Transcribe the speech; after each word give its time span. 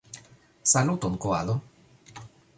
Saluton, 0.71 1.19
koalo! 1.21 1.55